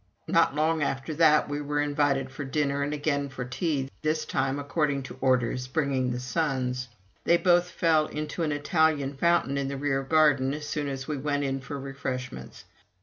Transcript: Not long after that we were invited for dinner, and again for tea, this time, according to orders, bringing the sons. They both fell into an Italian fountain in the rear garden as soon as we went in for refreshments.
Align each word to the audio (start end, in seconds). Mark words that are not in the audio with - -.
Not 0.27 0.55
long 0.55 0.81
after 0.81 1.13
that 1.13 1.47
we 1.47 1.61
were 1.61 1.79
invited 1.79 2.31
for 2.31 2.43
dinner, 2.43 2.81
and 2.81 2.91
again 2.91 3.29
for 3.29 3.45
tea, 3.45 3.87
this 4.01 4.25
time, 4.25 4.57
according 4.57 5.03
to 5.03 5.17
orders, 5.21 5.67
bringing 5.67 6.09
the 6.09 6.19
sons. 6.19 6.87
They 7.23 7.37
both 7.37 7.69
fell 7.69 8.07
into 8.07 8.41
an 8.41 8.51
Italian 8.51 9.13
fountain 9.15 9.59
in 9.59 9.67
the 9.67 9.77
rear 9.77 10.01
garden 10.01 10.55
as 10.55 10.67
soon 10.67 10.87
as 10.87 11.07
we 11.07 11.17
went 11.17 11.43
in 11.43 11.61
for 11.61 11.79
refreshments. 11.79 12.63